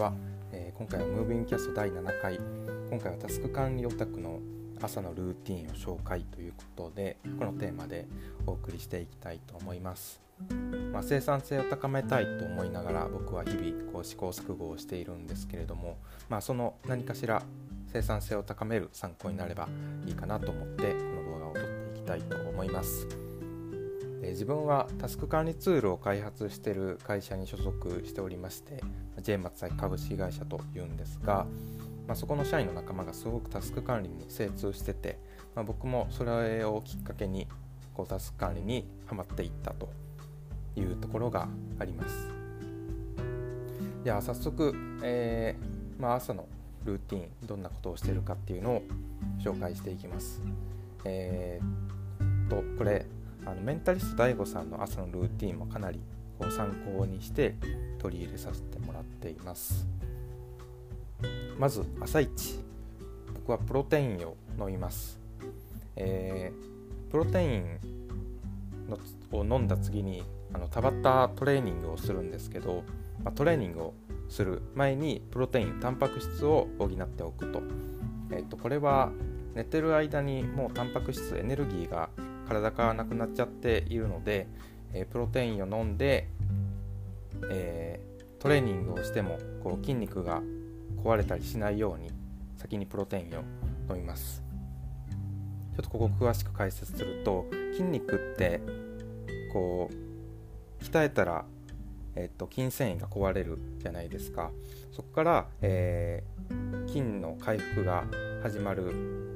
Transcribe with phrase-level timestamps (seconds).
[0.00, 0.14] は、
[0.50, 2.40] えー、今回はムービングキャスト第7回
[2.88, 4.40] 今回はタスク管理オタクの
[4.80, 8.08] 朝のルーティンを紹介ということでこのテーマで
[8.46, 10.22] お送りしていきたいと思います、
[10.90, 15.98] まあ、生産性を高めたいと思いながら僕は日々こう試行錯誤をしているんですけれども、
[16.30, 17.42] まあ、その何かしら
[17.92, 19.68] 生産性を高める参考になれば
[20.06, 23.29] いいかなと思ってこの動画を撮っていきたいと思います。
[24.28, 28.82] 自分はタスク管理ツールを開発している会社に所属しておりまして
[29.22, 31.46] J 松崎株式会社というんですが、
[32.06, 35.18] まあ、そこの社員の仲間がすごくタスク管理に精通してて、
[35.54, 37.48] まあ、僕もそれをきっかけに
[37.94, 39.88] こうタスク管理にはまっていったと
[40.76, 41.48] いうところが
[41.78, 42.28] あります。
[44.04, 46.46] では早速、えー、まあ、朝の
[46.84, 48.82] ルーティンどんなことをしているかっていうのを
[49.38, 50.42] 紹介していきます。
[51.04, 53.06] えー、とこれ
[53.46, 56.00] あのメンタリスト DAIGO さんの朝のルーティンもかなり
[56.38, 57.54] こう参考にして
[57.98, 59.86] 取り入れさせてもらっています。
[61.58, 62.58] まず朝一
[63.34, 65.18] 僕はプロテインを飲みます、
[65.96, 67.78] えー、プロテイン
[68.88, 68.98] の
[69.32, 70.24] を飲んだ次に
[70.54, 72.82] あのタバタトレーニングをするんですけど、
[73.22, 73.94] まあ、トレーニングを
[74.28, 77.62] する前にプロテインタンパク質を補っておくと,、
[78.30, 79.10] えー、とこれは
[79.54, 82.08] 寝てる間にもうタンパク質エネルギーが
[82.50, 84.48] 体がなくなっちゃっているので、
[84.92, 86.28] えー、プロテインを飲んで、
[87.48, 88.00] え、
[88.40, 90.42] トレーニングをしてもこう筋肉が
[91.04, 92.10] 壊れたりしないように
[92.56, 93.42] 先にプロテインを
[93.94, 94.42] 飲みます。
[95.76, 98.60] ちょっとここ詳しく解説すると筋肉って
[99.52, 101.44] こう鍛えたら、
[102.16, 104.50] えっと、筋繊維が壊れるじゃないですか。
[104.90, 108.04] そこから、えー、筋の回復が
[108.42, 109.30] 始まる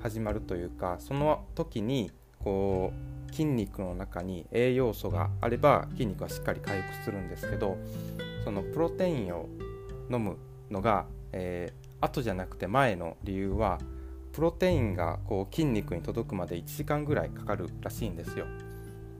[0.00, 2.92] 始まるというかその時にこ
[3.28, 7.76] う筋肉の中に栄養素があれば筋肉はしっかり回復するんですけど
[8.44, 9.48] そのプロテインを
[10.10, 10.38] 飲む
[10.70, 13.78] のが、えー、後じゃなくて前の理由は
[14.32, 18.46] プロテインがこう筋肉に届くまで1時間ぐらいかかるらしいんですよ。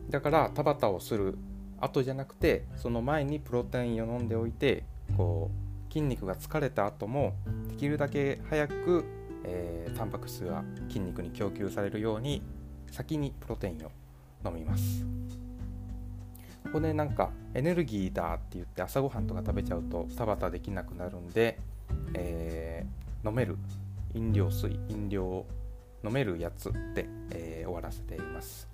[0.08, 1.36] だから田畑をする
[1.80, 4.84] 後じゃなくてその前にプロテインを飲んでおいて
[5.16, 5.50] こ
[5.88, 7.34] う筋肉が疲れた後も
[7.68, 9.04] できるだけ早く、
[9.44, 12.42] えー、タンパク質が筋肉に供給されるように
[12.90, 13.90] 先にプロテインを
[14.44, 15.04] 飲みます。
[16.64, 21.58] ここでなんかエネルギーだって言って朝ごはんとか食べちゃうと田畑できなくなるんで、
[22.14, 23.56] えー、飲める
[24.14, 25.46] 飲料水飲料
[26.04, 28.68] 飲めるやつで、えー、終わらせています。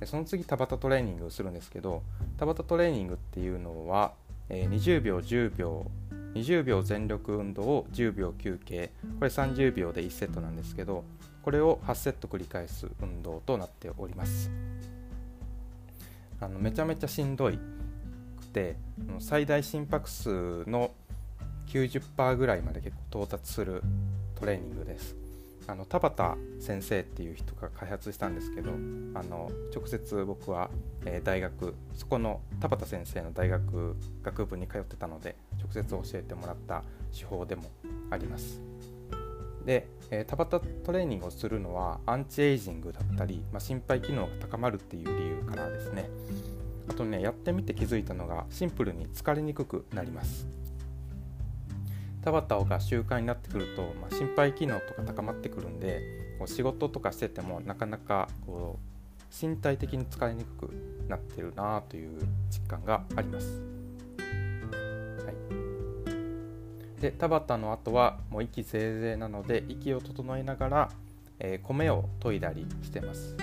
[0.00, 2.02] でその次田畑トレーニングをするんですけど
[2.38, 4.12] 田畑トレーニングっていうのは、
[4.48, 5.90] えー、20秒10秒
[6.34, 11.04] 20秒全力運動を10秒休憩これ30秒で1セットなんですけど
[11.42, 14.50] これを8セット繰り返す運動となっております。
[16.40, 17.58] あのめちゃめちゃしんどい
[18.38, 18.76] くて
[19.18, 20.90] 最大心拍数の
[21.66, 23.82] 90%ぐらいまで結構到達する
[24.34, 25.16] トレーニングです。
[25.66, 28.74] あの田畑先生っていう人が開発したんですけどあ
[29.22, 30.68] の直接僕は、
[31.04, 35.36] えー、大学そこの田畑先生の大学学部に通ってたので
[35.72, 36.84] 直接教えてもらった
[37.16, 37.64] 手法でも
[38.10, 38.60] あります。
[39.64, 46.08] で、えー、田畑トレーニングをするのはアンチエイジングだったり、まあ、心肺機能が高まるっていう理由からですね。
[46.88, 50.46] あとねやってみて気づいたのがシンプルに疲れにくくなります。
[52.22, 56.00] 田畑が習慣になってくると、まあ、心肺機能とか高まってくるんで
[56.38, 62.18] こう仕事とかしててもなかなかこう身体的に疲れにくくなってるなという
[62.50, 63.79] 実感があります。
[67.00, 70.90] で田畑の後はもう息ぜいぜいなので息を整えながら、
[71.38, 73.36] えー、米を研いだりしてます。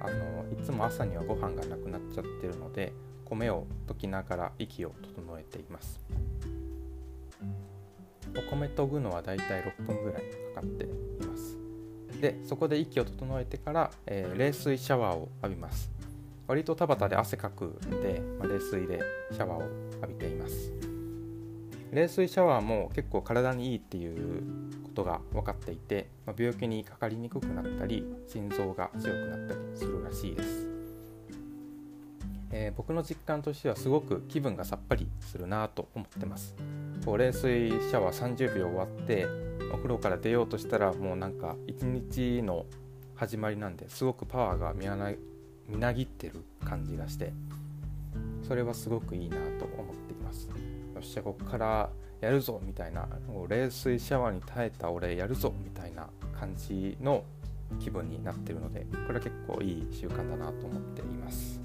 [0.00, 2.92] あのいつも朝にはご飯がなくなっちゃってるので
[3.24, 6.00] 米を溶きながら息を整えています。
[8.36, 10.22] お米研ぐのはだいたい6分ぐらい
[10.54, 10.88] かかってい
[11.26, 11.58] ます
[12.20, 15.90] でそこで息を整えてから、えー、冷水シャワーを浴びます
[16.46, 19.00] 割と田畑で汗かくんで、まあ、冷水で
[19.32, 19.62] シャワーを
[20.02, 20.91] 浴びています
[21.92, 24.42] 冷水シャワーも結構体にいいっていう
[24.82, 30.68] ことが分かっていて、まあ、病気にかかりにくくなったり心臓が強くなったりするらしいです、
[32.50, 36.54] えー、僕の実感としてはすごく気分がさっぱりするなと思ってます。
[37.04, 39.26] こう冷水シャワー30秒終わって
[39.72, 42.64] お風呂から出ようとしたらもうなんか一日の
[43.16, 44.96] 始まりなんですごくパワーがみな
[45.68, 47.34] みなぎってる感じがして。
[48.52, 50.46] それはすごくいいなと思っています。
[50.46, 50.54] よ
[51.00, 51.88] っしゃここから
[52.20, 57.24] やるぞみたいなもう冷水シャワーに耐えた俺やるぞみたいな感じの
[57.80, 61.62] 気分になってるのでこれは結構いい習慣だなと思っています。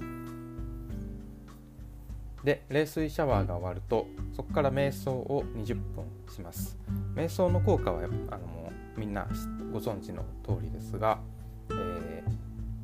[2.42, 6.78] で冷水シャワーが終わるとそこから瞑想を20分します。
[7.14, 9.28] 瞑想の効果はあのもうみんな
[9.74, 11.18] ご存知の通りですが、
[11.68, 12.30] えー、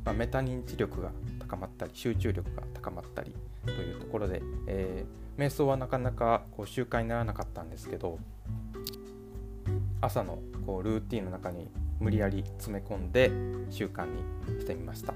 [0.04, 3.34] まあ、メタ認知力が高まったり集中力が高まったり
[3.64, 8.18] というところで、えー、瞑想はなかなかこう習慣にならなかったんですけど
[10.02, 13.30] 朝のこうルーティンの中に無理やり詰め込んで
[13.70, 15.14] 習慣にしてみました。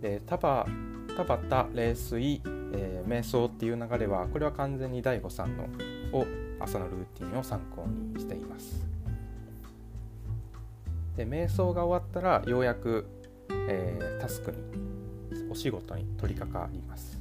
[0.00, 0.70] で田畑
[1.14, 2.42] 田畑冷水、
[2.72, 5.64] えー、瞑想っていう流れはこれは完全に DAIGO さんの
[6.12, 6.26] を
[6.60, 8.86] 朝のルーティンを参考にしています。
[11.16, 13.06] で瞑想が終わったらようやく、
[13.68, 14.93] えー、タスクに
[15.54, 17.16] お仕事に取り掛かります。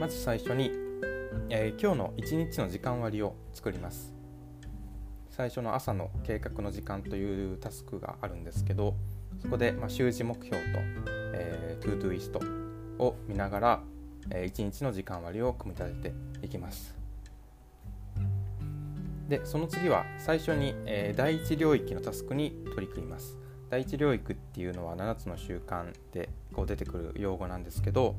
[0.00, 0.70] まず最初に、
[1.50, 4.14] えー、今日の一日の時間割を作ります。
[5.28, 8.94] 最初の朝の計画の時間というタスクがあるんですけど
[9.42, 10.62] そこで、まあ、週次目標と、
[11.34, 12.40] えー、 Todoist
[13.00, 13.82] を見ながら、
[14.30, 17.03] えー、1日の時間割を組み立てていきます。
[19.28, 23.38] でその次は最初に、えー、第一領域のタスクに取り組みます。
[23.70, 28.14] 第一領域っていうのは7つの習慣でこう出てくる用語なんですけど、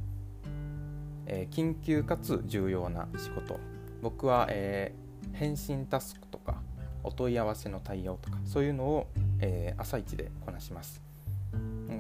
[1.28, 3.60] えー、緊急かつ重要な仕事。
[4.02, 6.62] 僕は、えー、返信タスクとか
[7.04, 9.07] お問い合わせの対応とかそういうのを、
[9.40, 11.02] えー、朝一でこなします。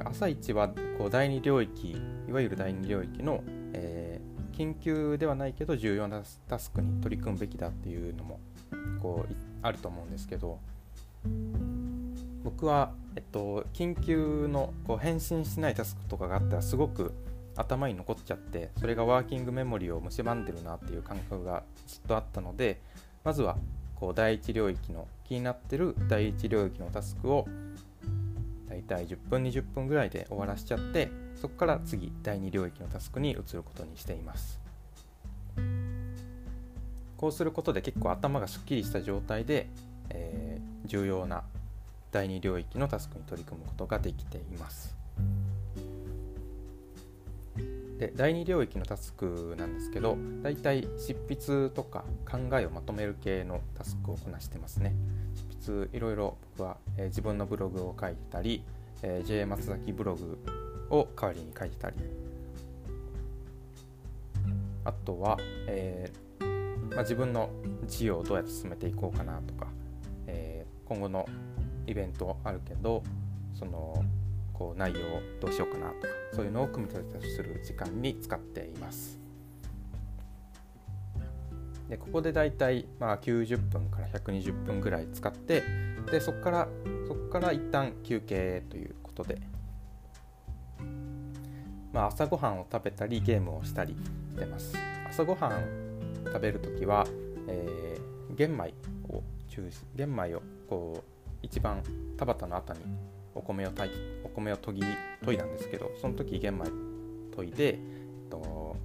[0.03, 1.95] 朝一はこう第二領域
[2.27, 3.43] いわゆる第二領域の、
[3.73, 4.19] え、
[4.51, 8.39] 緊急ではないけど重要なタスクに取り組むべきだっていうのも
[9.05, 10.59] こうあると思うんですけど。
[12.43, 17.11] 僕は、えっと、緊急のこう返信しないタスクとかがあったらすごく
[17.55, 22.79] 頭に残っちゃってそれがワーキングメモリーを蝕んでるなっていう感覚がずっとあったので
[23.23, 23.57] まずは
[23.95, 27.47] こう第一領域の気になってる第一領域のタスクを
[28.69, 34.64] だいたい10分20分ぐらいで終わらしちゃってそこから次第二領域のタスクに移ることにしています。
[37.17, 39.67] こうすることで結構頭がすっきりした状態で、
[40.09, 41.43] えー、重要な
[42.11, 44.95] 第二領域のタスクに取り組むことができています。
[47.97, 54.93] で第2領域のタスクなんですけどだいたい執筆とか考えをまとめる系のタスクをこなしてますね。
[55.63, 58.63] 執筆いろいろ僕は、えー、自分のブログを書いてたり、
[59.01, 60.37] えー、J 松崎ブログ
[60.89, 61.95] を代わりに書いてたり。
[64.83, 66.24] あとは、えー
[66.95, 67.49] まあ、自分の
[67.85, 69.67] 事業をどうやって進めていこうかなとか、
[70.27, 71.27] えー、今後の
[71.85, 73.03] イベントあるけど
[73.53, 74.03] その
[74.53, 79.19] こう内容をどうしようかなとかそういうのを組み立てたりする時間に使っています。
[81.89, 85.61] でここでだいたいまあ90分から120分ぐらい使って
[86.11, 86.67] でそこから
[87.07, 89.39] そこから一旦休憩ということで、
[91.93, 93.95] まあ、朝ごはんを食べたりゲームをしたり
[94.31, 94.75] してます
[95.07, 95.84] 朝ごはん
[96.25, 97.05] 食べるときは、
[97.47, 98.73] えー、玄米
[99.09, 101.81] を中心玄米をこう一番
[102.17, 102.79] 田畑の後に
[103.33, 106.65] お米を炊いお米を研ぎ研いだんですけどその時玄米
[107.35, 107.77] 研いで、え
[108.27, 108.75] っと、も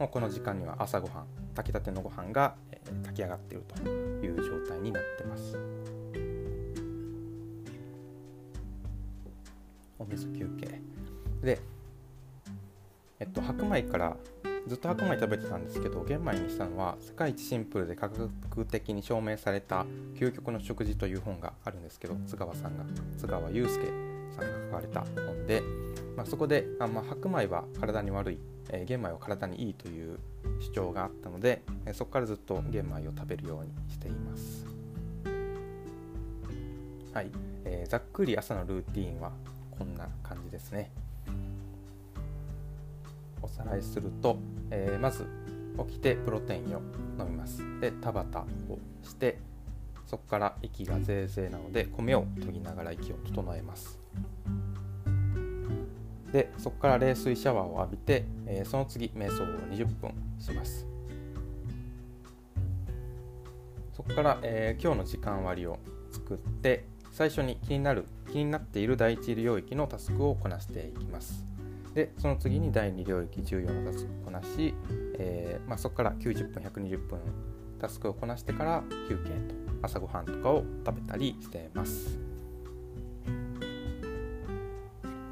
[0.00, 3.90] うこの時間には朝ごはん炊きたてのご飯が、えー、炊き上がっていると
[4.26, 5.56] いう状態になってます。
[9.98, 10.80] お水休憩。
[11.42, 11.58] で
[13.18, 14.16] えっと白米から
[14.66, 22.84] ずっと白米食べてたんですけど玄米にしたのは世界一シンプルで科学的に証明された究極の食事という本があるんですけど津川さんが
[23.16, 23.86] 津川祐介
[24.36, 25.62] さんが書かれた本で、
[26.16, 28.38] まあ、そこであ、まあ、白米は体に悪い、
[28.70, 30.18] えー、玄米は体にいいという
[30.60, 34.66] 主張があったので、えー、そこからずっと玄米を食べるようにしています。
[37.14, 37.30] はい、
[37.64, 39.32] えー、ざっくり朝のルーティンは
[39.78, 40.90] こんな感じですね。
[43.42, 44.38] おさらいすると、
[44.70, 45.26] えー、まず
[45.88, 46.80] 起きてプロテインを
[47.18, 47.62] 飲みます。
[47.80, 48.38] で田畑
[48.68, 49.38] をして
[50.06, 53.98] そこから息がぜいぜいなので米を研ぎながら息を整えます。
[56.32, 60.86] でそこから冷水シャワーを浴びて、えー、その次瞑想を20分します。
[63.92, 65.78] そこから、えー、今日の時間割を
[66.10, 71.55] 作って最初に気になる気になっている第一領域のタスクをこなしていきます。
[71.96, 74.74] でその次に第2領域重要なタスクをこなし、
[75.18, 77.18] えーまあ、そこから90分120分
[77.80, 82.18] タスクをこなしてから休憩と朝ごはんとかを食べたりしてます。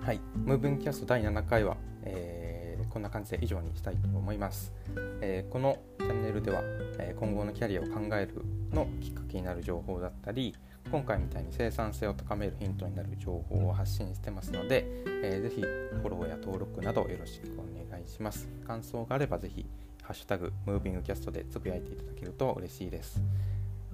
[0.00, 4.72] はい、ムーブンキャスト第7回は、えー、こんな感じで以上にしたいと思います。
[5.20, 6.62] えー、このチャンネルでは、
[6.98, 8.42] え、今後のキャリアを考える
[8.72, 10.54] のきっかけになる情報だったり
[10.90, 14.84] 今回みたいに生産性を高めるヒントになる情報を発信してますので、
[15.22, 18.48] えー、ぜひフォローや登録などよろしくお願いします。
[18.66, 19.66] 感想があればぜひ
[20.02, 23.20] ハッシュタグムービングキャストでつぶやいていただけると嬉しいです。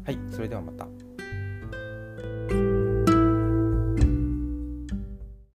[0.04, 0.86] はいそれではまた。